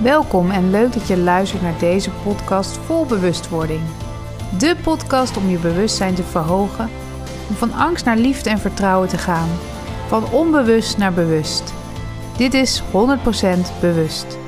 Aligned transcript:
Welkom 0.00 0.50
en 0.50 0.70
leuk 0.70 0.92
dat 0.92 1.06
je 1.06 1.18
luistert 1.18 1.62
naar 1.62 1.78
deze 1.78 2.10
podcast 2.10 2.76
vol 2.76 3.06
bewustwording. 3.06 3.80
De 4.58 4.76
podcast 4.82 5.36
om 5.36 5.48
je 5.48 5.58
bewustzijn 5.58 6.14
te 6.14 6.22
verhogen, 6.22 6.90
om 7.48 7.54
van 7.54 7.72
angst 7.72 8.04
naar 8.04 8.16
liefde 8.16 8.50
en 8.50 8.58
vertrouwen 8.58 9.08
te 9.08 9.18
gaan, 9.18 9.48
van 10.08 10.32
onbewust 10.32 10.98
naar 10.98 11.12
bewust. 11.12 11.74
Dit 12.36 12.54
is 12.54 12.82
100% 12.82 12.84
bewust. 13.80 14.38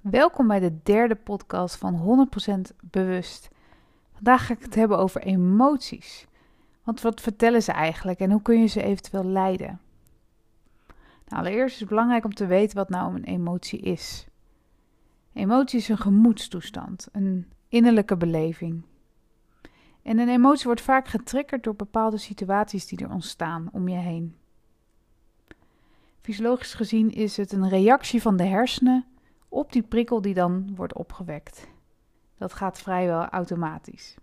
Welkom 0.00 0.46
bij 0.46 0.60
de 0.60 0.82
derde 0.82 1.14
podcast 1.14 1.76
van 1.76 2.28
100% 2.72 2.76
bewust. 2.80 3.48
Vandaag 4.14 4.46
ga 4.46 4.54
ik 4.54 4.62
het 4.62 4.74
hebben 4.74 4.98
over 4.98 5.22
emoties. 5.22 6.26
Want 6.84 7.00
wat 7.00 7.20
vertellen 7.20 7.62
ze 7.62 7.72
eigenlijk 7.72 8.18
en 8.18 8.30
hoe 8.30 8.42
kun 8.42 8.60
je 8.60 8.66
ze 8.66 8.82
eventueel 8.82 9.24
leiden? 9.24 9.80
Nou, 11.26 11.42
allereerst 11.42 11.74
is 11.74 11.80
het 11.80 11.88
belangrijk 11.88 12.24
om 12.24 12.34
te 12.34 12.46
weten 12.46 12.76
wat 12.76 12.88
nou 12.88 13.14
een 13.14 13.24
emotie 13.24 13.80
is. 13.80 14.26
Emotie 15.32 15.78
is 15.78 15.88
een 15.88 15.98
gemoedstoestand, 15.98 17.08
een 17.12 17.52
innerlijke 17.68 18.16
beleving. 18.16 18.82
En 20.02 20.18
een 20.18 20.28
emotie 20.28 20.66
wordt 20.66 20.80
vaak 20.80 21.08
getriggerd 21.08 21.64
door 21.64 21.76
bepaalde 21.76 22.18
situaties 22.18 22.86
die 22.86 22.98
er 22.98 23.10
ontstaan 23.10 23.68
om 23.72 23.88
je 23.88 23.96
heen. 23.96 24.36
Fysiologisch 26.20 26.74
gezien 26.74 27.10
is 27.10 27.36
het 27.36 27.52
een 27.52 27.68
reactie 27.68 28.22
van 28.22 28.36
de 28.36 28.44
hersenen 28.44 29.04
op 29.48 29.72
die 29.72 29.82
prikkel 29.82 30.20
die 30.20 30.34
dan 30.34 30.74
wordt 30.74 30.94
opgewekt. 30.94 31.68
Dat 32.36 32.52
gaat 32.52 32.78
vrijwel 32.78 33.24
automatisch. 33.24 34.16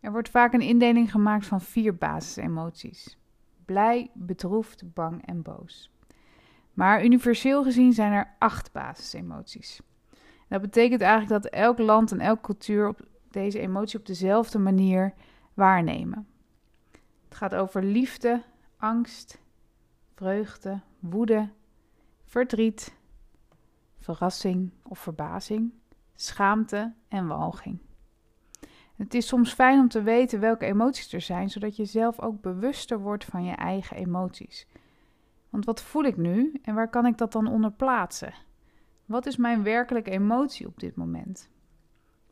Er 0.00 0.12
wordt 0.12 0.28
vaak 0.28 0.52
een 0.52 0.60
indeling 0.60 1.10
gemaakt 1.10 1.46
van 1.46 1.60
vier 1.60 1.94
basisemoties: 1.94 3.18
blij, 3.66 4.10
bedroefd, 4.14 4.94
bang 4.94 5.26
en 5.26 5.42
boos. 5.42 5.90
Maar 6.72 7.04
universeel 7.04 7.62
gezien 7.62 7.92
zijn 7.92 8.12
er 8.12 8.34
acht 8.38 8.72
basisemoties. 8.72 9.80
Dat 10.48 10.60
betekent 10.60 11.00
eigenlijk 11.00 11.42
dat 11.42 11.52
elk 11.52 11.78
land 11.78 12.12
en 12.12 12.20
elke 12.20 12.42
cultuur 12.42 12.88
op 12.88 13.00
deze 13.30 13.58
emotie 13.58 13.98
op 13.98 14.06
dezelfde 14.06 14.58
manier 14.58 15.14
waarnemen. 15.54 16.26
Het 17.24 17.36
gaat 17.36 17.54
over 17.54 17.82
liefde, 17.82 18.42
angst, 18.76 19.38
vreugde, 20.14 20.80
woede, 20.98 21.50
verdriet, 22.24 22.94
verrassing 23.98 24.70
of 24.82 24.98
verbazing, 24.98 25.72
schaamte 26.14 26.94
en 27.08 27.26
walging. 27.26 27.85
Het 28.96 29.14
is 29.14 29.26
soms 29.26 29.52
fijn 29.52 29.80
om 29.80 29.88
te 29.88 30.02
weten 30.02 30.40
welke 30.40 30.64
emoties 30.64 31.12
er 31.12 31.20
zijn, 31.20 31.50
zodat 31.50 31.76
je 31.76 31.84
zelf 31.84 32.20
ook 32.20 32.40
bewuster 32.40 33.00
wordt 33.00 33.24
van 33.24 33.44
je 33.44 33.54
eigen 33.54 33.96
emoties. 33.96 34.66
Want 35.50 35.64
wat 35.64 35.82
voel 35.82 36.04
ik 36.04 36.16
nu 36.16 36.60
en 36.62 36.74
waar 36.74 36.90
kan 36.90 37.06
ik 37.06 37.18
dat 37.18 37.32
dan 37.32 37.46
onder 37.46 37.72
plaatsen? 37.72 38.34
Wat 39.04 39.26
is 39.26 39.36
mijn 39.36 39.62
werkelijke 39.62 40.10
emotie 40.10 40.66
op 40.66 40.80
dit 40.80 40.96
moment? 40.96 41.48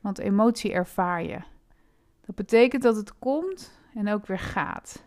Want 0.01 0.19
emotie 0.19 0.73
ervaar 0.73 1.23
je. 1.23 1.39
Dat 2.21 2.35
betekent 2.35 2.83
dat 2.83 2.97
het 2.97 3.19
komt 3.19 3.81
en 3.95 4.09
ook 4.09 4.27
weer 4.27 4.39
gaat. 4.39 5.05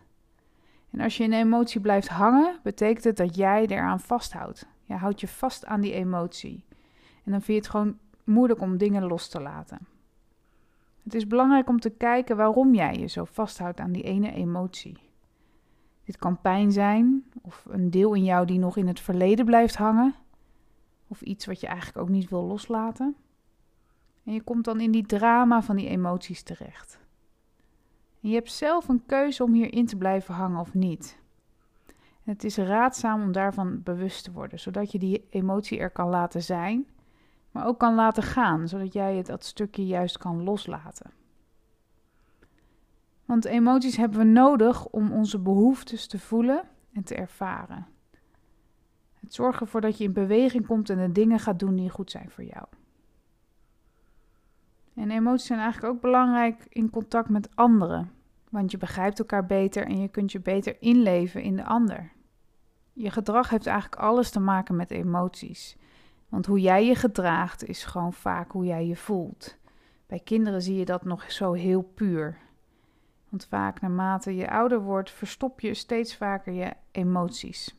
En 0.90 1.00
als 1.00 1.16
je 1.16 1.24
in 1.24 1.32
een 1.32 1.38
emotie 1.38 1.80
blijft 1.80 2.08
hangen, 2.08 2.60
betekent 2.62 3.04
het 3.04 3.16
dat 3.16 3.36
jij 3.36 3.66
eraan 3.66 4.00
vasthoudt. 4.00 4.66
Je 4.84 4.94
houdt 4.94 5.20
je 5.20 5.28
vast 5.28 5.66
aan 5.66 5.80
die 5.80 5.92
emotie. 5.92 6.64
En 7.24 7.32
dan 7.32 7.42
vind 7.42 7.46
je 7.46 7.54
het 7.54 7.68
gewoon 7.68 7.98
moeilijk 8.24 8.60
om 8.60 8.76
dingen 8.76 9.06
los 9.06 9.28
te 9.28 9.40
laten. 9.40 9.97
Het 11.08 11.16
is 11.16 11.26
belangrijk 11.26 11.68
om 11.68 11.80
te 11.80 11.90
kijken 11.90 12.36
waarom 12.36 12.74
jij 12.74 12.94
je 12.94 13.06
zo 13.06 13.24
vasthoudt 13.24 13.80
aan 13.80 13.92
die 13.92 14.02
ene 14.02 14.32
emotie. 14.32 14.98
Dit 16.04 16.16
kan 16.16 16.40
pijn 16.40 16.72
zijn, 16.72 17.24
of 17.42 17.66
een 17.68 17.90
deel 17.90 18.14
in 18.14 18.24
jou 18.24 18.46
die 18.46 18.58
nog 18.58 18.76
in 18.76 18.86
het 18.86 19.00
verleden 19.00 19.44
blijft 19.44 19.76
hangen, 19.76 20.14
of 21.06 21.20
iets 21.20 21.46
wat 21.46 21.60
je 21.60 21.66
eigenlijk 21.66 21.98
ook 21.98 22.08
niet 22.08 22.28
wil 22.28 22.42
loslaten. 22.42 23.16
En 24.24 24.32
je 24.32 24.42
komt 24.42 24.64
dan 24.64 24.80
in 24.80 24.90
die 24.90 25.06
drama 25.06 25.62
van 25.62 25.76
die 25.76 25.88
emoties 25.88 26.42
terecht. 26.42 26.98
Je 28.20 28.34
hebt 28.34 28.52
zelf 28.52 28.88
een 28.88 29.06
keuze 29.06 29.44
om 29.44 29.52
hierin 29.52 29.86
te 29.86 29.96
blijven 29.96 30.34
hangen 30.34 30.60
of 30.60 30.74
niet. 30.74 31.18
Het 32.22 32.44
is 32.44 32.56
raadzaam 32.56 33.22
om 33.22 33.32
daarvan 33.32 33.82
bewust 33.82 34.24
te 34.24 34.32
worden, 34.32 34.60
zodat 34.60 34.92
je 34.92 34.98
die 34.98 35.26
emotie 35.30 35.78
er 35.78 35.90
kan 35.90 36.08
laten 36.08 36.42
zijn 36.42 36.86
maar 37.58 37.66
ook 37.66 37.78
kan 37.78 37.94
laten 37.94 38.22
gaan, 38.22 38.68
zodat 38.68 38.92
jij 38.92 39.16
het 39.16 39.26
dat 39.26 39.44
stukje 39.44 39.86
juist 39.86 40.18
kan 40.18 40.42
loslaten. 40.42 41.10
Want 43.24 43.44
emoties 43.44 43.96
hebben 43.96 44.18
we 44.18 44.24
nodig 44.24 44.86
om 44.86 45.12
onze 45.12 45.38
behoeftes 45.38 46.06
te 46.06 46.18
voelen 46.18 46.62
en 46.92 47.04
te 47.04 47.14
ervaren. 47.14 47.86
Het 49.20 49.34
zorgt 49.34 49.60
ervoor 49.60 49.80
dat 49.80 49.98
je 49.98 50.04
in 50.04 50.12
beweging 50.12 50.66
komt 50.66 50.90
en 50.90 50.98
de 50.98 51.12
dingen 51.12 51.38
gaat 51.38 51.58
doen 51.58 51.76
die 51.76 51.90
goed 51.90 52.10
zijn 52.10 52.30
voor 52.30 52.44
jou. 52.44 52.64
En 54.94 55.10
emoties 55.10 55.46
zijn 55.46 55.60
eigenlijk 55.60 55.94
ook 55.94 56.00
belangrijk 56.00 56.66
in 56.68 56.90
contact 56.90 57.28
met 57.28 57.56
anderen, 57.56 58.10
want 58.50 58.70
je 58.70 58.78
begrijpt 58.78 59.18
elkaar 59.18 59.46
beter 59.46 59.86
en 59.86 60.00
je 60.00 60.08
kunt 60.08 60.32
je 60.32 60.40
beter 60.40 60.76
inleven 60.80 61.42
in 61.42 61.56
de 61.56 61.64
ander. 61.64 62.12
Je 62.92 63.10
gedrag 63.10 63.50
heeft 63.50 63.66
eigenlijk 63.66 64.02
alles 64.02 64.30
te 64.30 64.40
maken 64.40 64.76
met 64.76 64.90
emoties. 64.90 65.76
Want 66.28 66.46
hoe 66.46 66.60
jij 66.60 66.86
je 66.86 66.94
gedraagt 66.94 67.64
is 67.64 67.84
gewoon 67.84 68.12
vaak 68.12 68.52
hoe 68.52 68.64
jij 68.64 68.86
je 68.86 68.96
voelt. 68.96 69.56
Bij 70.06 70.20
kinderen 70.20 70.62
zie 70.62 70.76
je 70.76 70.84
dat 70.84 71.04
nog 71.04 71.32
zo 71.32 71.52
heel 71.52 71.82
puur. 71.82 72.38
Want 73.28 73.46
vaak 73.46 73.80
naarmate 73.80 74.36
je 74.36 74.50
ouder 74.50 74.80
wordt, 74.80 75.10
verstop 75.10 75.60
je 75.60 75.74
steeds 75.74 76.16
vaker 76.16 76.52
je 76.52 76.72
emoties. 76.90 77.76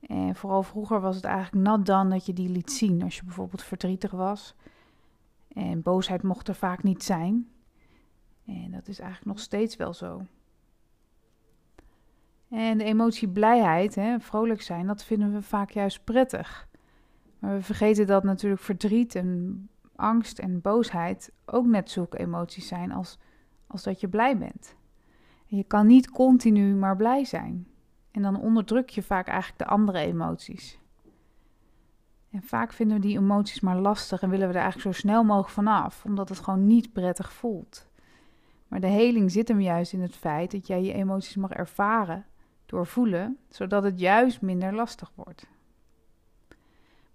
En 0.00 0.34
vooral 0.34 0.62
vroeger 0.62 1.00
was 1.00 1.16
het 1.16 1.24
eigenlijk 1.24 1.66
nat 1.66 1.86
dan 1.86 2.10
dat 2.10 2.26
je 2.26 2.32
die 2.32 2.48
liet 2.48 2.72
zien. 2.72 3.02
Als 3.02 3.16
je 3.16 3.24
bijvoorbeeld 3.24 3.62
verdrietig 3.62 4.10
was. 4.10 4.54
En 5.52 5.82
boosheid 5.82 6.22
mocht 6.22 6.48
er 6.48 6.54
vaak 6.54 6.82
niet 6.82 7.02
zijn. 7.02 7.48
En 8.46 8.70
dat 8.70 8.88
is 8.88 8.98
eigenlijk 8.98 9.30
nog 9.30 9.40
steeds 9.44 9.76
wel 9.76 9.94
zo. 9.94 10.22
En 12.48 12.78
de 12.78 12.84
emotie 12.84 13.28
blijheid, 13.28 13.94
hè, 13.94 14.20
vrolijk 14.20 14.62
zijn, 14.62 14.86
dat 14.86 15.04
vinden 15.04 15.32
we 15.32 15.42
vaak 15.42 15.70
juist 15.70 16.04
prettig. 16.04 16.68
Maar 17.40 17.54
we 17.54 17.62
vergeten 17.62 18.06
dat 18.06 18.24
natuurlijk 18.24 18.62
verdriet 18.62 19.14
en 19.14 19.68
angst 19.96 20.38
en 20.38 20.60
boosheid 20.60 21.32
ook 21.44 21.66
net 21.66 21.90
zulke 21.90 22.18
emoties 22.18 22.68
zijn 22.68 22.92
als, 22.92 23.18
als 23.66 23.82
dat 23.82 24.00
je 24.00 24.08
blij 24.08 24.38
bent. 24.38 24.76
En 25.48 25.56
je 25.56 25.64
kan 25.64 25.86
niet 25.86 26.10
continu 26.10 26.74
maar 26.74 26.96
blij 26.96 27.24
zijn. 27.24 27.66
En 28.10 28.22
dan 28.22 28.40
onderdruk 28.40 28.88
je 28.88 29.02
vaak 29.02 29.26
eigenlijk 29.26 29.58
de 29.58 29.66
andere 29.66 29.98
emoties. 29.98 30.78
En 32.30 32.42
vaak 32.42 32.72
vinden 32.72 32.96
we 32.96 33.06
die 33.06 33.18
emoties 33.18 33.60
maar 33.60 33.78
lastig 33.78 34.22
en 34.22 34.30
willen 34.30 34.48
we 34.48 34.54
er 34.54 34.60
eigenlijk 34.60 34.94
zo 34.94 35.00
snel 35.00 35.24
mogelijk 35.24 35.52
vanaf, 35.52 36.04
omdat 36.04 36.28
het 36.28 36.38
gewoon 36.38 36.66
niet 36.66 36.92
prettig 36.92 37.32
voelt. 37.32 37.88
Maar 38.68 38.80
de 38.80 38.86
heling 38.86 39.30
zit 39.30 39.48
hem 39.48 39.60
juist 39.60 39.92
in 39.92 40.00
het 40.00 40.16
feit 40.16 40.50
dat 40.50 40.66
jij 40.66 40.82
je 40.82 40.92
emoties 40.92 41.36
mag 41.36 41.50
ervaren, 41.50 42.26
doorvoelen, 42.66 43.38
zodat 43.48 43.82
het 43.82 44.00
juist 44.00 44.40
minder 44.40 44.74
lastig 44.74 45.12
wordt 45.14 45.46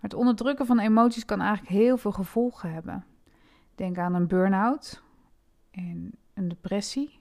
het 0.06 0.14
onderdrukken 0.14 0.66
van 0.66 0.80
emoties 0.80 1.26
kan 1.26 1.42
eigenlijk 1.42 1.70
heel 1.70 1.98
veel 1.98 2.12
gevolgen 2.12 2.74
hebben. 2.74 3.06
Denk 3.76 3.98
aan 3.98 4.14
een 4.14 4.28
burn-out 4.28 5.02
en 5.72 6.12
een 6.34 6.48
depressie. 6.48 7.20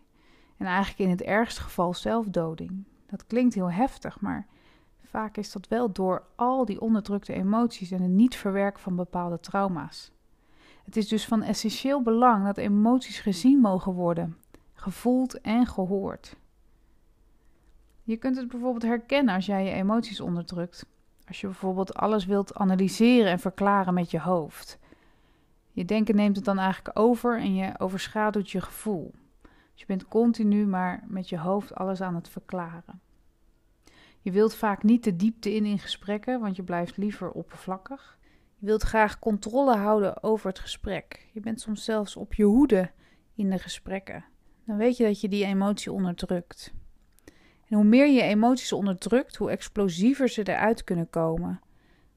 En 0.57 0.67
eigenlijk 0.67 0.99
in 0.99 1.11
het 1.11 1.23
ergste 1.23 1.61
geval 1.61 1.95
zelfdoding. 1.95 2.85
Dat 3.07 3.27
klinkt 3.27 3.55
heel 3.55 3.71
heftig, 3.71 4.21
maar 4.21 4.47
vaak 5.03 5.37
is 5.37 5.53
dat 5.53 5.69
wel 5.69 5.93
door 5.93 6.23
al 6.35 6.65
die 6.65 6.81
onderdrukte 6.81 7.33
emoties 7.33 7.91
en 7.91 8.03
het 8.03 8.11
niet 8.11 8.37
verwerken 8.37 8.83
van 8.83 8.97
bepaalde 8.97 9.41
trauma's. 9.41 10.13
Het 10.85 10.97
is 10.97 11.09
dus 11.09 11.27
van 11.27 11.43
essentieel 11.43 12.03
belang 12.03 12.45
dat 12.45 12.57
emoties 12.57 13.21
gezien 13.21 13.61
mogen 13.61 13.93
worden, 13.93 14.37
gevoeld 14.75 15.41
en 15.41 15.67
gehoord. 15.67 16.37
Je 18.03 18.17
kunt 18.17 18.37
het 18.37 18.49
bijvoorbeeld 18.49 18.83
herkennen 18.83 19.35
als 19.35 19.47
jij 19.47 19.65
je 19.65 19.71
emoties 19.71 20.21
onderdrukt. 20.21 20.87
Als 21.29 21.41
je 21.41 21.47
bijvoorbeeld 21.47 21.95
alles 21.95 22.25
wilt 22.25 22.55
analyseren 22.55 23.31
en 23.31 23.39
verklaren 23.39 23.95
met 23.95 24.11
je 24.11 24.21
hoofd. 24.21 24.79
Je 25.73 25.85
denken 25.85 26.17
neemt 26.17 26.37
het 26.37 26.45
dan 26.45 26.59
eigenlijk 26.59 26.99
over 26.99 27.39
en 27.39 27.55
je 27.55 27.79
overschaduwt 27.79 28.51
je 28.51 28.61
gevoel. 28.61 29.15
Dus 29.43 29.81
je 29.81 29.87
bent 29.87 30.09
continu 30.09 30.67
maar 30.67 31.05
met 31.07 31.29
je 31.29 31.39
hoofd 31.39 31.75
alles 31.75 32.01
aan 32.01 32.15
het 32.15 32.29
verklaren. 32.29 33.01
Je 34.21 34.31
wilt 34.31 34.55
vaak 34.55 34.83
niet 34.83 35.05
de 35.05 35.17
diepte 35.17 35.55
in 35.55 35.65
in 35.65 35.79
gesprekken, 35.79 36.41
want 36.41 36.57
je 36.57 36.63
blijft 36.63 36.97
liever 36.97 37.31
oppervlakkig. 37.31 38.19
Je 38.59 38.67
wilt 38.67 38.83
graag 38.83 39.19
controle 39.19 39.77
houden 39.77 40.23
over 40.23 40.49
het 40.49 40.59
gesprek. 40.59 41.29
Je 41.33 41.41
bent 41.41 41.61
soms 41.61 41.85
zelfs 41.85 42.17
op 42.17 42.35
je 42.35 42.45
hoede 42.45 42.91
in 43.35 43.51
de 43.51 43.59
gesprekken. 43.59 44.25
Dan 44.67 44.77
weet 44.77 44.97
je 44.97 45.05
dat 45.05 45.21
je 45.21 45.29
die 45.29 45.45
emotie 45.45 45.93
onderdrukt. 45.93 46.75
En 47.75 47.81
hoe 47.81 47.89
meer 47.89 48.09
je 48.09 48.23
emoties 48.23 48.73
onderdrukt, 48.73 49.37
hoe 49.37 49.51
explosiever 49.51 50.29
ze 50.29 50.49
eruit 50.49 50.85
kunnen 50.85 51.11
komen. 51.11 51.61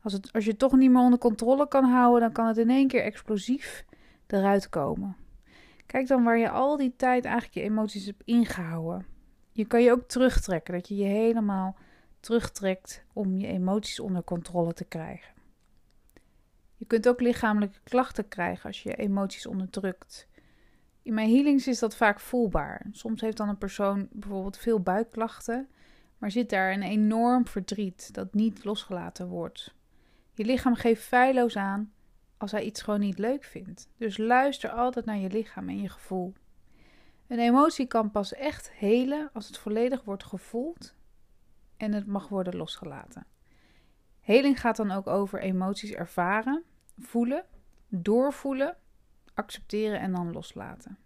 Als, 0.02 0.14
het, 0.14 0.34
als 0.34 0.44
je 0.44 0.50
het 0.50 0.60
toch 0.60 0.76
niet 0.76 0.92
meer 0.92 1.02
onder 1.02 1.20
controle 1.20 1.68
kan 1.68 1.84
houden, 1.84 2.22
dan 2.22 2.32
kan 2.32 2.48
het 2.48 2.58
in 2.58 2.70
één 2.70 2.88
keer 2.88 3.04
explosief 3.04 3.86
eruit 4.28 4.70
komen. 4.70 5.16
Kijk 5.86 6.08
dan 6.08 6.24
waar 6.24 6.38
je 6.38 6.50
al 6.50 6.78
die 6.78 6.94
tijd 6.96 7.26
eigenlijk 7.26 7.54
je 7.54 7.62
emoties 7.62 8.06
hebt 8.06 8.22
ingehouden. 8.26 9.06
Je 9.52 9.66
kan 9.66 9.84
je 9.84 9.92
ook 9.92 10.08
terugtrekken, 10.08 10.74
dat 10.74 10.88
je 10.88 10.96
je 10.96 11.06
helemaal 11.06 11.76
terugtrekt 12.20 13.04
om 13.14 13.38
je 13.38 13.48
emoties 13.48 14.00
onder 14.00 14.24
controle 14.24 14.74
te 14.74 14.86
krijgen. 14.86 15.34
Je 16.76 16.86
kunt 16.86 17.08
ook 17.08 17.22
lichamelijke 17.22 17.80
klachten 17.84 18.28
krijgen 18.28 18.66
als 18.66 18.84
je 18.84 18.90
je 18.90 18.96
emoties 18.96 19.48
onderdrukt. 19.48 20.28
In 21.08 21.14
mijn 21.14 21.30
healings 21.30 21.68
is 21.68 21.80
dat 21.80 21.96
vaak 21.96 22.20
voelbaar. 22.20 22.86
Soms 22.92 23.22
heeft 23.22 23.38
dan 23.38 23.50
een 23.50 23.58
persoon 23.58 24.08
bijvoorbeeld 24.12 24.58
veel 24.58 24.80
buikklachten, 24.80 25.70
maar 26.18 26.32
zit 26.32 26.50
daar 26.50 26.72
een 26.72 26.82
enorm 26.84 27.48
verdriet 27.48 28.14
dat 28.14 28.34
niet 28.34 28.64
losgelaten 28.64 29.28
wordt. 29.28 29.76
Je 30.34 30.46
lichaam 30.46 30.76
geeft 30.76 31.04
feilloos 31.04 31.56
aan 31.56 31.94
als 32.38 32.52
hij 32.52 32.64
iets 32.64 32.82
gewoon 32.82 33.00
niet 33.00 33.18
leuk 33.18 33.44
vindt. 33.44 33.90
Dus 33.98 34.18
luister 34.18 34.70
altijd 34.70 35.06
naar 35.06 35.18
je 35.18 35.30
lichaam 35.30 35.70
en 35.70 35.82
je 35.82 35.90
gevoel. 35.90 36.34
Een 37.28 37.40
emotie 37.40 37.88
kan 37.88 38.12
pas 38.12 38.34
echt 38.34 38.72
helen 38.72 39.30
als 39.34 39.48
het 39.48 39.58
volledig 39.58 40.04
wordt 40.04 40.24
gevoeld 40.24 40.96
en 41.78 41.94
het 41.94 42.08
mag 42.08 42.28
worden 42.28 42.56
losgelaten. 42.56 43.26
Heling 44.20 44.60
gaat 44.60 44.78
dan 44.78 44.92
ook 44.92 45.08
over 45.08 45.40
emoties 45.40 45.92
ervaren, 45.92 46.64
voelen, 46.98 47.46
doorvoelen, 47.88 48.78
accepteren 49.38 50.00
en 50.00 50.12
dan 50.12 50.32
loslaten. 50.32 50.98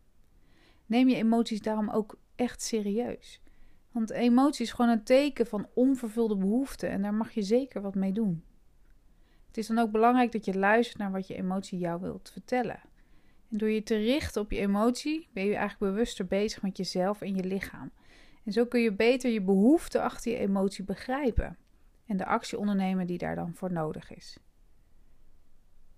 Neem 0.85 1.09
je 1.09 1.15
emoties 1.15 1.61
daarom 1.61 1.89
ook 1.89 2.19
echt 2.35 2.61
serieus. 2.61 3.41
Want 3.91 4.09
emotie 4.09 4.65
is 4.65 4.71
gewoon 4.71 4.91
een 4.91 5.03
teken 5.03 5.47
van 5.47 5.67
onvervulde 5.73 6.37
behoeften 6.37 6.89
en 6.89 7.01
daar 7.01 7.13
mag 7.13 7.31
je 7.31 7.41
zeker 7.41 7.81
wat 7.81 7.95
mee 7.95 8.11
doen. 8.11 8.43
Het 9.47 9.57
is 9.57 9.67
dan 9.67 9.77
ook 9.77 9.91
belangrijk 9.91 10.31
dat 10.31 10.45
je 10.45 10.57
luistert 10.57 10.97
naar 10.97 11.11
wat 11.11 11.27
je 11.27 11.35
emotie 11.35 11.79
jou 11.79 12.01
wilt 12.01 12.29
vertellen. 12.31 12.79
En 13.49 13.57
door 13.57 13.69
je 13.69 13.83
te 13.83 13.95
richten 13.95 14.41
op 14.41 14.51
je 14.51 14.59
emotie 14.59 15.27
ben 15.33 15.45
je 15.45 15.55
eigenlijk 15.55 15.93
bewuster 15.93 16.25
bezig 16.25 16.61
met 16.61 16.77
jezelf 16.77 17.21
en 17.21 17.35
je 17.35 17.43
lichaam. 17.43 17.91
En 18.43 18.51
zo 18.51 18.65
kun 18.65 18.81
je 18.81 18.93
beter 18.93 19.31
je 19.31 19.41
behoeften 19.41 20.01
achter 20.01 20.31
je 20.31 20.37
emotie 20.37 20.83
begrijpen 20.83 21.57
en 22.05 22.17
de 22.17 22.25
actie 22.25 22.57
ondernemen 22.57 23.07
die 23.07 23.17
daar 23.17 23.35
dan 23.35 23.53
voor 23.55 23.71
nodig 23.71 24.13
is. 24.13 24.37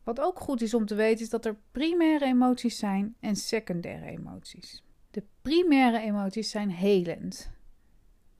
Wat 0.03 0.19
ook 0.19 0.39
goed 0.39 0.61
is 0.61 0.73
om 0.73 0.85
te 0.85 0.95
weten 0.95 1.23
is 1.23 1.29
dat 1.29 1.45
er 1.45 1.57
primaire 1.71 2.25
emoties 2.25 2.77
zijn 2.77 3.15
en 3.19 3.35
secundaire 3.35 4.05
emoties. 4.05 4.83
De 5.11 5.23
primaire 5.41 6.00
emoties 6.00 6.50
zijn 6.50 6.69
helend. 6.69 7.51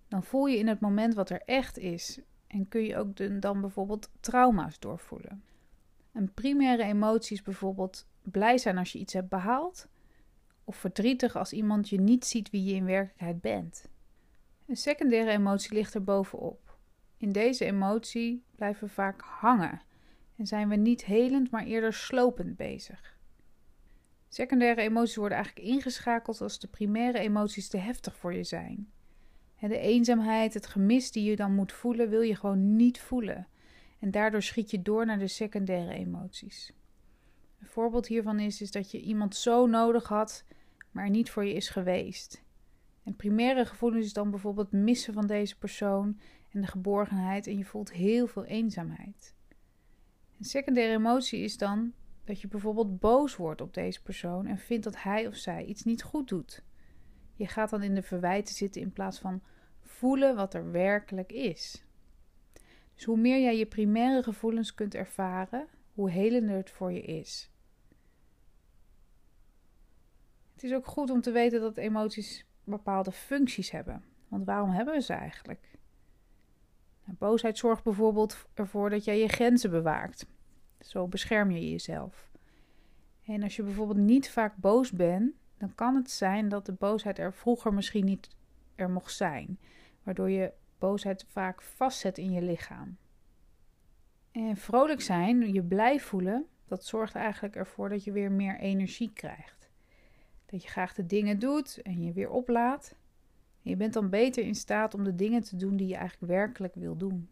Dan 0.08 0.24
voel 0.24 0.46
je 0.46 0.58
in 0.58 0.68
het 0.68 0.80
moment 0.80 1.14
wat 1.14 1.30
er 1.30 1.42
echt 1.46 1.78
is 1.78 2.20
en 2.48 2.68
kun 2.68 2.84
je 2.84 2.98
ook 2.98 3.42
dan 3.42 3.62
bijvoorbeeld 3.62 4.10
trauma's 4.20 4.80
doorvoelen. 4.80 5.44
Een 6.12 6.34
primaire 6.34 6.84
emotie 6.84 7.38
is 7.38 7.44
bijvoorbeeld 7.44 8.08
blij 8.22 8.58
zijn 8.58 8.78
als 8.78 8.92
je 8.92 9.00
iets 9.00 9.14
hebt 9.14 9.30
behaald, 9.30 9.88
of 10.64 10.76
verdrietig 10.76 11.36
als 11.36 11.54
iemand 11.54 11.90
je 11.90 12.00
niet 12.00 12.26
ziet 12.26 12.50
wie 12.50 12.64
je 12.64 12.74
in 12.74 12.86
werkelijkheid 12.86 13.42
bent. 13.42 13.90
Een 14.66 14.78
secundaire 14.78 15.32
emotie 15.32 15.74
ligt 15.74 15.94
er 15.94 16.04
bovenop. 16.04 16.78
In 17.18 17.32
deze 17.32 17.66
emotie 17.66 18.44
blijven 18.56 18.88
we 18.88 18.94
vaak 18.94 19.22
hangen 19.22 19.82
en 20.38 20.48
zijn 20.48 20.70
we 20.70 20.76
niet 20.76 21.06
helend, 21.06 21.52
maar 21.52 21.66
eerder 21.66 21.94
slopend 21.94 22.56
bezig. 22.56 23.18
Secundaire 24.30 24.82
emoties 24.82 25.16
worden 25.16 25.38
eigenlijk 25.38 25.68
ingeschakeld 25.68 26.42
als 26.42 26.60
de 26.60 26.68
primaire 26.68 27.20
emoties 27.20 27.68
te 27.68 27.78
heftig 27.78 28.16
voor 28.16 28.34
je 28.34 28.44
zijn. 28.44 28.92
de 29.60 29.78
eenzaamheid, 29.78 30.54
het 30.54 30.66
gemis 30.66 31.12
die 31.12 31.30
je 31.30 31.36
dan 31.36 31.56
moet 31.56 31.72
voelen, 31.72 32.10
wil 32.10 32.22
je 32.22 32.36
gewoon 32.36 32.76
niet 32.76 33.00
voelen. 33.00 33.48
En 34.00 34.12
daardoor 34.12 34.42
schiet 34.42 34.72
je 34.72 34.82
door 34.82 35.06
naar 35.06 35.20
de 35.20 35.28
secundaire 35.28 35.94
emoties. 35.94 36.74
Een 37.60 37.68
voorbeeld 37.68 38.08
hiervan 38.08 38.40
is, 38.40 38.62
is 38.62 38.72
dat 38.72 38.92
je 38.92 39.02
iemand 39.02 39.36
zo 39.36 39.66
nodig 39.66 40.08
had, 40.08 40.46
maar 40.92 41.10
niet 41.10 41.30
voor 41.30 41.46
je 41.46 41.54
is 41.54 41.70
geweest. 41.70 42.44
En 43.04 43.16
primaire 43.16 43.66
gevoelens 43.66 44.06
is 44.06 44.14
dan 44.14 44.30
bijvoorbeeld 44.30 44.72
missen 44.72 45.14
van 45.14 45.28
deze 45.28 45.58
persoon 45.58 46.20
en 46.50 46.62
de 46.62 46.68
geborgenheid 46.68 47.48
en 47.48 47.58
je 47.58 47.66
voelt 47.66 47.92
heel 47.92 48.28
veel 48.28 48.46
eenzaamheid. 48.46 49.36
Een 50.38 50.46
secundaire 50.46 50.94
emotie 50.94 51.40
is 51.40 51.58
dan 51.58 51.94
dat 52.24 52.42
je 52.42 52.48
bijvoorbeeld 52.48 53.00
boos 53.00 53.36
wordt 53.36 53.62
op 53.62 53.74
deze 53.74 54.02
persoon 54.02 54.46
en 54.46 54.58
vindt 54.58 54.84
dat 54.84 55.04
hij 55.04 55.28
of 55.28 55.36
zij 55.36 55.66
iets 55.66 55.84
niet 55.84 56.04
goed 56.04 56.28
doet. 56.28 56.64
Je 57.36 57.48
gaat 57.48 57.70
dan 57.70 57.84
in 57.84 57.96
de 57.96 58.02
verwijten 58.02 58.56
zitten 58.56 58.82
in 58.82 58.94
plaats 58.94 59.20
van 59.20 59.42
voelen 59.80 60.36
wat 60.36 60.54
er 60.54 60.72
werkelijk 60.72 61.32
is. 61.32 61.86
Dus 62.96 63.04
hoe 63.04 63.18
meer 63.18 63.42
jij 63.42 63.58
je 63.58 63.66
primaire 63.66 64.24
gevoelens 64.24 64.74
kunt 64.74 64.96
ervaren, 64.96 65.68
hoe 65.94 66.10
helender 66.10 66.56
het 66.56 66.70
voor 66.70 66.92
je 66.92 67.02
is. 67.02 67.52
Het 70.54 70.64
is 70.64 70.74
ook 70.74 70.88
goed 70.88 71.10
om 71.10 71.22
te 71.22 71.32
weten 71.32 71.62
dat 71.62 71.78
emoties 71.78 72.46
bepaalde 72.64 73.12
functies 73.12 73.72
hebben. 73.72 74.04
Want 74.28 74.46
waarom 74.46 74.70
hebben 74.70 74.94
we 74.94 75.02
ze 75.02 75.14
eigenlijk? 75.14 75.78
Nou, 77.06 77.18
boosheid 77.18 77.58
zorgt 77.58 77.84
bijvoorbeeld 77.84 78.46
ervoor 78.54 78.90
dat 78.90 79.04
jij 79.04 79.20
je 79.20 79.28
grenzen 79.28 79.70
bewaakt. 79.70 80.26
Zo 80.80 81.08
bescherm 81.08 81.52
je 81.52 81.70
jezelf. 81.70 82.32
En 83.26 83.44
als 83.44 83.56
je 83.56 83.64
bijvoorbeeld 83.64 83.98
niet 83.98 84.30
vaak 84.30 84.56
boos 84.56 84.92
bent, 84.92 85.34
dan 85.58 85.76
kan 85.76 85.96
het 85.96 86.12
zijn 86.12 86.50
dat 86.50 86.66
de 86.66 86.72
boosheid 86.72 87.20
er 87.20 87.34
vroeger 87.34 87.74
misschien 87.74 88.06
niet 88.06 88.30
er 88.76 88.90
mocht 88.90 89.14
zijn, 89.14 89.60
waardoor 90.04 90.30
je 90.30 90.54
boosheid 90.78 91.26
vaak 91.30 91.62
vastzet 91.62 92.18
in 92.18 92.32
je 92.32 92.42
lichaam. 92.42 92.98
En 94.32 94.58
vrolijk 94.58 95.02
zijn, 95.02 95.54
je 95.54 95.64
blij 95.64 96.00
voelen, 96.00 96.48
dat 96.68 96.86
zorgt 96.86 97.16
eigenlijk 97.16 97.56
ervoor 97.56 97.90
dat 97.90 98.04
je 98.04 98.12
weer 98.12 98.32
meer 98.32 98.60
energie 98.60 99.12
krijgt. 99.14 99.70
Dat 100.46 100.64
je 100.64 100.70
graag 100.70 100.94
de 100.94 101.06
dingen 101.06 101.40
doet 101.40 101.82
en 101.82 102.02
je 102.02 102.14
weer 102.14 102.30
oplaat. 102.30 102.96
Je 103.64 103.76
bent 103.76 103.94
dan 103.94 104.10
beter 104.10 104.44
in 104.44 104.56
staat 104.56 104.94
om 104.94 105.04
de 105.04 105.16
dingen 105.16 105.44
te 105.44 105.56
doen 105.56 105.78
die 105.78 105.88
je 105.88 105.96
eigenlijk 105.96 106.32
werkelijk 106.32 106.76
wil 106.76 106.98
doen. 106.98 107.30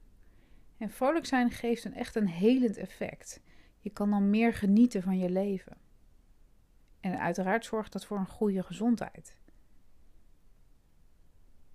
En 0.78 0.89
vrolijk 0.89 1.25
zijn 1.25 1.51
geeft 1.51 1.86
een 1.86 1.94
echt 1.94 2.16
een 2.16 2.28
helend 2.28 2.78
effect. 2.78 3.42
Je 3.80 3.89
kan 3.89 4.10
dan 4.10 4.30
meer 4.30 4.54
genieten 4.54 5.01
van 5.01 5.18
je 5.18 5.30
leven. 5.30 5.78
En 7.00 7.19
uiteraard 7.19 7.66
zorgt 7.66 7.92
dat 7.92 8.06
voor 8.06 8.18
een 8.18 8.28
goede 8.28 8.63
gezondheid. 8.63 9.39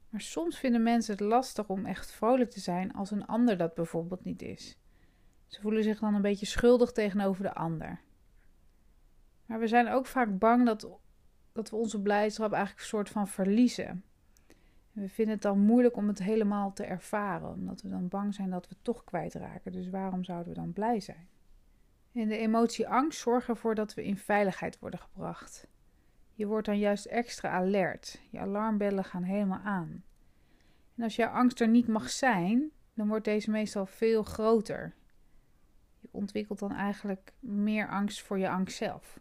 Maar 0.08 0.20
soms 0.20 0.58
vinden 0.58 0.82
mensen 0.82 1.12
het 1.12 1.20
lastig 1.20 1.69
om 1.69 1.87
echt 1.87 2.11
vrolijk 2.11 2.50
te 2.50 2.61
zijn 2.61 2.93
als 2.93 3.11
een 3.11 3.26
ander 3.26 3.56
dat 3.56 3.75
bijvoorbeeld 3.75 4.25
niet 4.25 4.43
is. 4.43 4.79
Ze 5.47 5.61
voelen 5.61 5.82
zich 5.82 5.99
dan 5.99 6.14
een 6.14 6.23
beetje 6.23 6.47
schuldig 6.47 6.93
tegenover 6.93 7.43
de 7.43 7.55
ander. 7.55 8.00
Maar 9.47 9.58
we 9.58 9.67
zijn 9.67 9.88
ook 9.88 10.06
vaak 10.06 10.38
bang 10.38 10.67
dat, 10.67 10.88
dat 11.53 11.70
we 11.70 11.76
onze 11.76 12.03
blijdschap 12.03 12.53
eigenlijk 12.53 12.82
een 12.82 12.88
soort 12.88 13.08
van 13.08 13.29
verliezen. 13.29 14.05
We 14.96 15.08
vinden 15.08 15.34
het 15.34 15.43
dan 15.43 15.58
moeilijk 15.58 15.96
om 15.96 16.08
het 16.08 16.22
helemaal 16.22 16.72
te 16.72 16.84
ervaren, 16.84 17.48
omdat 17.48 17.82
we 17.82 17.88
dan 17.88 18.08
bang 18.08 18.34
zijn 18.34 18.50
dat 18.50 18.69
we 18.69 18.74
het 18.74 18.84
toch 18.84 19.05
kwijtraken. 19.05 19.72
Dus 19.72 19.91
waarom 19.91 20.24
zouden 20.24 20.48
we 20.48 20.58
dan 20.58 20.72
blij 20.72 21.00
zijn? 21.00 21.29
En 22.12 22.29
de 22.29 22.36
emotie 22.36 22.88
angst 22.88 23.20
zorgt 23.20 23.48
ervoor 23.48 23.74
dat 23.74 23.94
we 23.94 24.05
in 24.05 24.17
veiligheid 24.17 24.79
worden 24.79 25.00
gebracht. 25.00 25.67
Je 26.32 26.46
wordt 26.46 26.67
dan 26.67 26.79
juist 26.79 27.05
extra 27.05 27.50
alert. 27.50 28.22
Je 28.31 28.38
alarmbellen 28.38 29.05
gaan 29.05 29.22
helemaal 29.22 29.60
aan. 29.60 30.05
En 30.96 31.03
als 31.03 31.17
jouw 31.17 31.31
angst 31.31 31.60
er 31.60 31.69
niet 31.69 31.88
mag 31.88 32.10
zijn, 32.10 32.70
dan 32.94 33.08
wordt 33.08 33.24
deze 33.24 33.50
meestal 33.50 33.86
veel 33.86 34.22
groter. 34.22 34.94
Je 36.00 36.08
ontwikkelt 36.10 36.58
dan 36.58 36.72
eigenlijk 36.72 37.32
meer 37.41 37.88
angst 37.88 38.22
voor 38.22 38.38
je 38.38 38.48
angst 38.48 38.76
zelf. 38.76 39.20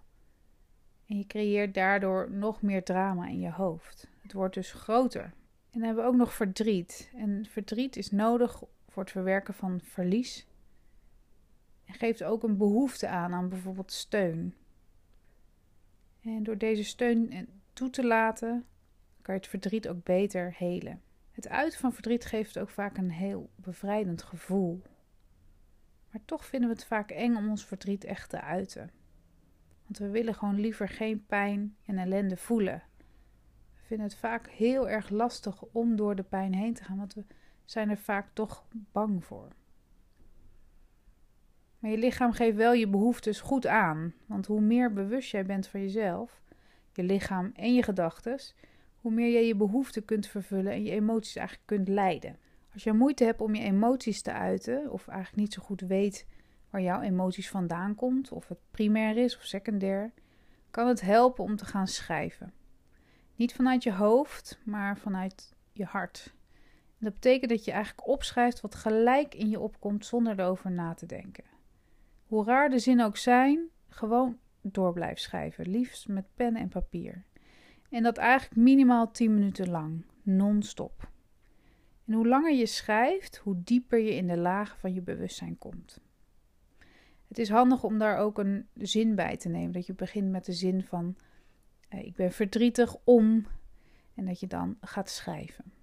En 1.06 1.18
je 1.18 1.26
creëert 1.26 1.74
daardoor 1.74 2.32
nog 2.32 2.62
meer 2.62 2.84
drama 2.84 3.28
in 3.28 3.40
je 3.40 3.52
hoofd. 3.52 4.10
Het 4.22 4.34
wordt 4.34 4.54
dus 4.54 4.72
groter. 4.72 5.34
En 5.76 5.82
dan 5.82 5.90
hebben 5.90 6.04
we 6.04 6.10
ook 6.12 6.18
nog 6.18 6.34
verdriet. 6.34 7.12
En 7.16 7.46
verdriet 7.46 7.96
is 7.96 8.12
nodig 8.12 8.64
voor 8.88 9.04
het 9.04 9.12
verwerken 9.12 9.54
van 9.54 9.82
verlies 9.82 10.48
en 11.86 11.94
geeft 11.94 12.24
ook 12.24 12.44
een 12.44 12.58
behoefte 12.58 13.08
aan 13.08 13.34
aan 13.34 13.50
bijvoorbeeld 13.50 13.92
steun. 13.92 14.56
En 16.22 16.44
door 16.44 16.58
deze 16.58 16.84
steun 16.84 17.50
toe 17.74 17.90
te 17.90 18.06
laten, 18.06 18.66
kan 19.22 19.34
je 19.34 19.40
het 19.40 19.50
verdriet 19.50 19.88
ook 19.88 20.04
beter 20.04 20.56
helen. 20.58 21.02
Het 21.32 21.48
uiten 21.48 21.80
van 21.80 21.94
verdriet 21.94 22.26
geeft 22.26 22.60
ook 22.60 22.70
vaak 22.70 22.98
een 22.98 23.12
heel 23.12 23.50
bevrijdend 23.56 24.24
gevoel. 24.24 24.82
Maar 26.12 26.22
toch 26.26 26.46
vinden 26.46 26.70
we 26.70 26.76
het 26.76 26.86
vaak 26.86 27.12
eng 27.12 27.36
om 27.36 27.50
ons 27.50 27.66
verdriet 27.66 28.04
echt 28.04 28.30
te 28.30 28.42
uiten. 28.42 28.92
Want 29.84 29.98
we 29.98 30.10
willen 30.10 30.36
gewoon 30.36 30.60
liever 30.60 30.90
geen 30.90 31.26
pijn 31.26 31.76
en 31.86 31.98
ellende 31.98 32.38
voelen. 32.38 32.84
Vinden 33.86 34.06
het 34.06 34.16
vaak 34.16 34.48
heel 34.48 34.90
erg 34.90 35.10
lastig 35.10 35.64
om 35.72 35.96
door 35.96 36.16
de 36.16 36.24
pijn 36.24 36.54
heen 36.54 36.74
te 36.74 36.84
gaan, 36.84 36.98
want 36.98 37.14
we 37.14 37.24
zijn 37.66 37.90
er 37.90 37.98
vaak 37.98 38.28
toch 38.34 38.66
bang 38.92 39.24
voor. 39.26 39.48
Maar 41.80 41.92
je 41.92 41.98
lichaam 41.98 42.32
geeft 42.32 42.56
wel 42.56 42.74
je 42.74 42.88
behoeftes 42.88 43.42
goed 43.42 43.68
aan. 43.68 44.14
Want 44.26 44.46
hoe 44.46 44.62
meer 44.62 44.94
bewust 44.94 45.32
jij 45.32 45.46
bent 45.46 45.68
van 45.68 45.82
jezelf, 45.82 46.42
je 46.94 47.04
lichaam 47.04 47.52
en 47.56 47.74
je 47.74 47.84
gedachten, 47.84 48.40
hoe 49.02 49.12
meer 49.12 49.32
jij 49.32 49.48
je 49.48 49.56
behoeften 49.56 50.06
kunt 50.06 50.28
vervullen 50.28 50.72
en 50.72 50.84
je 50.84 50.92
emoties 50.92 51.36
eigenlijk 51.36 51.68
kunt 51.68 51.88
leiden. 51.88 52.38
Als 52.74 52.84
je 52.84 52.94
moeite 52.94 53.24
hebt 53.24 53.42
om 53.42 53.56
je 53.56 53.64
emoties 53.64 54.22
te 54.22 54.32
uiten, 54.32 54.92
of 54.92 55.08
eigenlijk 55.08 55.42
niet 55.42 55.54
zo 55.54 55.62
goed 55.62 55.82
weet 55.82 56.28
waar 56.70 56.82
jouw 56.82 57.02
emoties 57.02 57.50
vandaan 57.50 57.96
komt, 57.96 58.32
of 58.32 58.48
het 58.48 58.60
primair 58.72 59.18
is 59.18 59.38
of 59.38 59.44
secundair, 59.44 60.12
kan 60.72 60.88
het 60.88 61.02
helpen 61.02 61.44
om 61.44 61.56
te 61.56 61.66
gaan 61.66 61.88
schrijven. 61.88 62.54
Niet 63.36 63.54
vanuit 63.54 63.84
je 63.84 63.94
hoofd, 63.94 64.60
maar 64.64 64.98
vanuit 64.98 65.56
je 65.72 65.86
hart. 65.86 66.34
Dat 66.98 67.14
betekent 67.14 67.50
dat 67.50 67.66
je 67.66 67.72
eigenlijk 67.72 68.08
opschrijft 68.08 68.62
wat 68.62 68.76
gelijk 68.76 69.36
in 69.36 69.50
je 69.50 69.60
opkomt 69.60 70.06
zonder 70.06 70.40
erover 70.40 70.72
na 70.72 70.94
te 70.94 71.06
denken. 71.06 71.44
Hoe 72.26 72.46
raar 72.46 72.70
de 72.70 72.80
zinnen 72.80 73.06
ook 73.06 73.18
zijn, 73.18 73.70
gewoon 73.88 74.38
door 74.62 74.94
blijven 74.94 75.22
schrijven, 75.22 75.70
liefst 75.70 76.08
met 76.08 76.26
pen 76.36 76.56
en 76.56 76.70
papier. 76.70 77.24
En 77.90 78.04
dat 78.04 78.18
eigenlijk 78.18 78.56
minimaal 78.56 79.12
10 79.12 79.34
minuten 79.34 79.70
lang, 79.70 80.06
non-stop. 80.22 81.10
En 82.06 82.14
hoe 82.14 82.28
langer 82.28 82.54
je 82.54 82.66
schrijft, 82.66 83.38
hoe 83.38 83.64
dieper 83.64 84.00
je 84.00 84.16
in 84.16 84.28
de 84.28 84.38
lagen 84.38 84.80
van 84.80 84.94
je 84.94 85.02
bewustzijn 85.02 85.58
komt. 85.58 86.00
Het 87.28 87.40
is 87.40 87.50
handig 87.50 87.84
om 87.84 87.98
daar 87.98 88.18
ook 88.18 88.38
een 88.38 88.68
zin 88.74 89.16
bij 89.16 89.38
te 89.38 89.50
nemen. 89.50 89.72
Dat 89.72 89.86
je 89.86 89.94
begint 89.94 90.32
met 90.32 90.46
de 90.46 90.54
zin 90.54 90.84
van: 90.84 91.16
Ik 92.04 92.16
ben 92.16 92.32
verdrietig 92.32 92.96
om. 93.04 93.48
En 94.16 94.26
dat 94.26 94.40
je 94.40 94.48
dan 94.48 94.78
gaat 94.82 95.10
schrijven. 95.10 95.74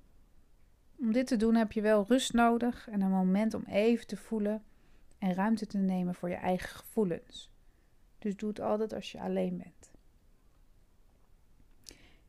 Om 0.98 1.12
dit 1.12 1.26
te 1.26 1.36
doen 1.36 1.54
heb 1.54 1.72
je 1.72 1.80
wel 1.80 2.04
rust 2.08 2.32
nodig 2.32 2.88
en 2.88 3.00
een 3.00 3.10
moment 3.10 3.54
om 3.54 3.64
even 3.64 4.06
te 4.06 4.16
voelen 4.16 4.62
en 5.18 5.34
ruimte 5.34 5.66
te 5.66 5.78
nemen 5.78 6.14
voor 6.14 6.28
je 6.28 6.34
eigen 6.34 6.68
gevoelens. 6.68 7.50
Dus 8.18 8.36
doe 8.36 8.48
het 8.48 8.60
altijd 8.60 8.92
als 8.92 9.12
je 9.12 9.20
alleen 9.20 9.56
bent. 9.56 9.92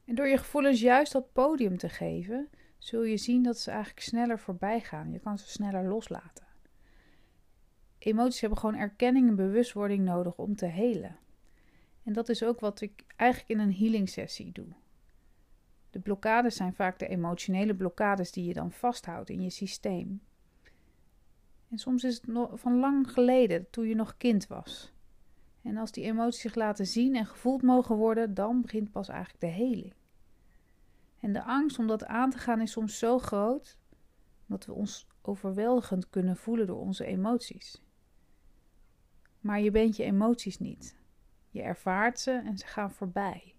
En 0.05 0.15
door 0.15 0.27
je 0.27 0.37
gevoelens 0.37 0.81
juist 0.81 1.11
dat 1.11 1.33
podium 1.33 1.77
te 1.77 1.89
geven, 1.89 2.49
zul 2.77 3.03
je 3.03 3.17
zien 3.17 3.43
dat 3.43 3.59
ze 3.59 3.71
eigenlijk 3.71 4.01
sneller 4.01 4.39
voorbij 4.39 4.79
gaan. 4.79 5.11
Je 5.11 5.19
kan 5.19 5.37
ze 5.37 5.49
sneller 5.49 5.87
loslaten. 5.87 6.45
Emoties 7.97 8.41
hebben 8.41 8.59
gewoon 8.59 8.75
erkenning 8.75 9.27
en 9.27 9.35
bewustwording 9.35 10.03
nodig 10.03 10.37
om 10.37 10.55
te 10.55 10.65
helen. 10.65 11.17
En 12.03 12.13
dat 12.13 12.29
is 12.29 12.43
ook 12.43 12.59
wat 12.59 12.81
ik 12.81 13.03
eigenlijk 13.15 13.49
in 13.49 13.59
een 13.59 13.75
healing 13.75 14.09
sessie 14.09 14.51
doe. 14.51 14.67
De 15.89 15.99
blokkades 15.99 16.55
zijn 16.55 16.73
vaak 16.73 16.99
de 16.99 17.07
emotionele 17.07 17.75
blokkades 17.75 18.31
die 18.31 18.45
je 18.45 18.53
dan 18.53 18.71
vasthoudt 18.71 19.29
in 19.29 19.41
je 19.41 19.49
systeem. 19.49 20.21
En 21.69 21.77
soms 21.77 22.03
is 22.03 22.15
het 22.15 22.25
van 22.53 22.79
lang 22.79 23.11
geleden, 23.11 23.69
toen 23.69 23.87
je 23.87 23.95
nog 23.95 24.17
kind 24.17 24.47
was. 24.47 24.93
En 25.61 25.77
als 25.77 25.91
die 25.91 26.03
emoties 26.03 26.41
zich 26.41 26.55
laten 26.55 26.87
zien 26.87 27.15
en 27.15 27.25
gevoeld 27.25 27.61
mogen 27.61 27.95
worden, 27.95 28.33
dan 28.33 28.61
begint 28.61 28.91
pas 28.91 29.07
eigenlijk 29.07 29.39
de 29.39 29.47
heling. 29.47 29.93
En 31.19 31.33
de 31.33 31.43
angst 31.43 31.79
om 31.79 31.87
dat 31.87 32.05
aan 32.05 32.29
te 32.29 32.37
gaan 32.37 32.61
is 32.61 32.71
soms 32.71 32.99
zo 32.99 33.19
groot 33.19 33.77
dat 34.45 34.65
we 34.65 34.73
ons 34.73 35.07
overweldigend 35.21 36.09
kunnen 36.09 36.37
voelen 36.37 36.67
door 36.67 36.79
onze 36.79 37.05
emoties. 37.05 37.81
Maar 39.39 39.61
je 39.61 39.71
bent 39.71 39.95
je 39.95 40.03
emoties 40.03 40.59
niet. 40.59 41.01
Je 41.53 41.61
ervaart 41.61 42.19
ze 42.19 42.31
en 42.31 42.57
ze 42.57 42.65
gaan 42.65 42.91
voorbij. 42.91 43.55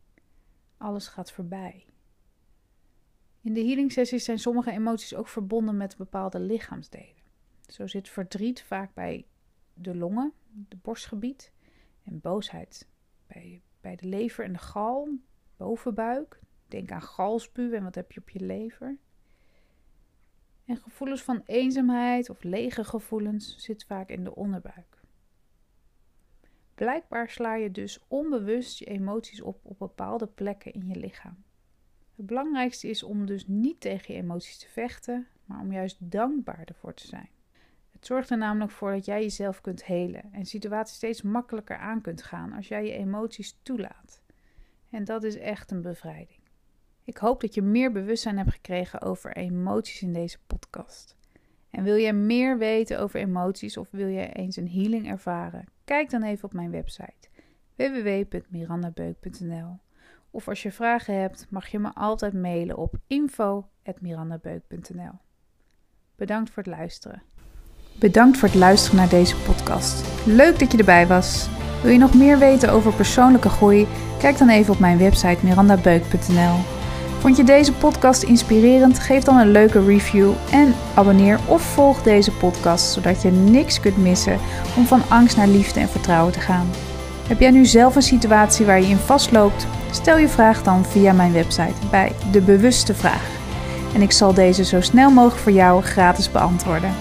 Alles 0.77 1.09
gaat 1.09 1.33
voorbij. 1.33 1.87
In 3.41 3.55
de 3.55 3.61
healing 3.61 3.93
sessies 3.93 4.25
zijn 4.25 4.39
sommige 4.39 4.71
emoties 4.71 5.15
ook 5.15 5.29
verbonden 5.29 5.77
met 5.77 5.97
bepaalde 5.97 6.41
lichaamsdelen. 6.41 7.23
Zo 7.67 7.87
zit 7.87 8.09
verdriet 8.09 8.63
vaak 8.63 8.95
bij 8.95 9.27
de 9.75 9.97
longen, 9.97 10.33
het 10.69 10.83
borstgebied, 10.83 11.53
en 12.05 12.21
boosheid 12.21 12.89
bij, 13.27 13.63
bij 13.81 13.97
de 13.97 14.07
lever 14.07 14.45
en 14.45 14.53
de 14.53 14.59
gal, 14.59 15.09
bovenbuik. 15.57 16.41
Denk 16.69 16.91
aan 16.91 17.03
galspuw 17.03 17.73
en 17.73 17.83
wat 17.83 17.95
heb 17.95 18.13
je 18.13 18.21
op 18.21 18.31
je 18.31 18.41
lever. 18.41 18.97
En 20.65 20.77
gevoelens 20.77 21.23
van 21.23 21.43
eenzaamheid 21.45 22.31
of 22.31 22.43
lege 22.43 22.85
gevoelens 22.85 23.57
zit 23.57 23.85
vaak 23.85 24.09
in 24.09 24.25
de 24.25 24.35
onderbuik. 24.35 24.94
Blijkbaar 26.75 27.31
sla 27.31 27.55
je 27.55 27.71
dus 27.71 28.05
onbewust 28.09 28.79
je 28.79 28.85
emoties 28.85 29.41
op 29.41 29.61
op 29.63 29.79
bepaalde 29.79 30.27
plekken 30.27 30.73
in 30.73 30.89
je 30.89 30.97
lichaam. 30.97 31.45
Het 32.17 32.27
belangrijkste 32.27 32.89
is 32.89 33.03
om 33.03 33.27
dus 33.27 33.47
niet 33.47 33.81
tegen 33.81 34.15
je 34.15 34.21
emoties 34.21 34.59
te 34.59 34.69
vechten, 34.69 35.27
maar 35.45 35.61
om 35.61 35.73
juist 35.73 35.97
dankbaar 35.99 36.63
ervoor 36.65 36.95
te 36.95 37.07
zijn. 37.07 37.29
Het 37.93 38.07
zorgt 38.07 38.31
er 38.31 38.39
namelijk 38.39 38.71
voor 38.71 38.91
dat 38.91 39.05
jij 39.05 39.21
jezelf 39.23 39.61
kunt 39.61 39.85
helen 39.85 40.33
en 40.33 40.47
situaties 40.47 40.97
steeds 40.97 41.23
makkelijker 41.23 41.77
aan 41.77 42.01
kunt 42.01 42.23
gaan 42.23 42.53
als 42.53 42.69
jij 42.69 42.85
je 42.85 42.93
emoties 42.93 43.59
toelaat. 43.63 44.23
En 44.91 45.05
dat 45.05 45.25
is 45.25 45.37
echt 45.37 45.71
een 45.71 45.83
bevrijding. 45.83 46.41
Ik 47.05 47.17
hoop 47.17 47.41
dat 47.41 47.55
je 47.55 47.63
meer 47.63 47.93
bewustzijn 47.93 48.39
hebt 48.39 48.53
gekregen 48.53 49.03
over 49.03 49.37
emoties 49.37 50.03
in 50.03 50.13
deze 50.13 50.39
podcast. 50.47 51.17
En 51.75 51.85
wil 51.85 51.97
jij 51.97 52.13
meer 52.13 52.59
weten 52.59 53.01
over 53.01 53.21
emoties 53.21 53.77
of 53.77 53.89
wil 53.91 54.07
je 54.07 54.33
eens 54.33 54.57
een 54.57 54.71
healing 54.71 55.09
ervaren? 55.09 55.65
Kijk 55.85 56.11
dan 56.11 56.23
even 56.23 56.45
op 56.45 56.53
mijn 56.53 56.71
website 56.71 57.29
www.mirandabeuk.nl. 57.77 59.79
Of 60.31 60.49
als 60.49 60.63
je 60.63 60.73
vragen 60.73 61.21
hebt, 61.21 61.47
mag 61.51 61.67
je 61.67 61.79
me 61.79 61.95
altijd 61.95 62.33
mailen 62.33 62.77
op 62.77 62.95
info.mirandabeuk.nl. 63.07 65.13
Bedankt 66.17 66.51
voor 66.51 66.63
het 66.63 66.73
luisteren. 66.73 67.23
Bedankt 67.99 68.39
voor 68.39 68.49
het 68.49 68.57
luisteren 68.57 68.99
naar 68.99 69.09
deze 69.09 69.37
podcast. 69.37 70.27
Leuk 70.27 70.59
dat 70.59 70.73
je 70.73 70.79
erbij 70.79 71.07
was. 71.07 71.49
Wil 71.83 71.93
je 71.93 71.99
nog 71.99 72.15
meer 72.15 72.39
weten 72.39 72.73
over 72.73 72.95
persoonlijke 72.95 73.49
groei? 73.49 73.87
Kijk 74.19 74.39
dan 74.39 74.49
even 74.49 74.73
op 74.73 74.79
mijn 74.79 74.99
website 74.99 75.45
mirandabeuk.nl. 75.45 76.74
Vond 77.25 77.37
je 77.37 77.45
deze 77.45 77.73
podcast 77.73 78.23
inspirerend? 78.23 78.99
Geef 78.99 79.23
dan 79.23 79.37
een 79.37 79.51
leuke 79.51 79.85
review 79.85 80.33
en 80.51 80.75
abonneer 80.95 81.39
of 81.47 81.63
volg 81.63 82.03
deze 82.03 82.31
podcast 82.31 82.93
zodat 82.93 83.23
je 83.23 83.31
niks 83.31 83.81
kunt 83.81 83.97
missen 83.97 84.39
om 84.77 84.87
van 84.87 85.03
angst 85.09 85.37
naar 85.37 85.49
liefde 85.49 85.81
en 85.81 85.89
vertrouwen 85.89 86.33
te 86.33 86.41
gaan. 86.41 86.71
Heb 87.29 87.41
jij 87.41 87.51
nu 87.51 87.65
zelf 87.65 87.97
een 87.97 88.03
situatie 88.03 88.67
waar 88.67 88.81
je 88.81 88.87
in 88.87 88.97
vastloopt? 88.97 89.67
Stel 89.91 90.19
je 90.19 90.29
vraag 90.29 90.63
dan 90.63 90.85
via 90.85 91.13
mijn 91.13 91.33
website 91.33 91.87
bij 91.91 92.13
De 92.31 92.41
Bewuste 92.41 92.95
Vraag. 92.95 93.29
En 93.95 94.03
ik 94.03 94.13
zal 94.13 94.35
deze 94.35 94.65
zo 94.65 94.81
snel 94.81 95.11
mogelijk 95.11 95.41
voor 95.41 95.53
jou 95.53 95.83
gratis 95.83 96.31
beantwoorden. 96.31 96.95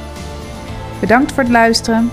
Bedankt 1.00 1.32
voor 1.32 1.44
het 1.44 1.52
luisteren. 1.52 2.12